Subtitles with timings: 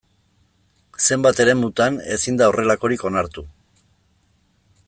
[1.07, 3.47] Zenbait eremutan ezin da horrelakorik onartu.